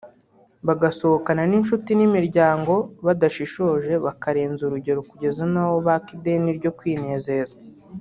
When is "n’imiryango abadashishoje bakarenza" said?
1.95-4.61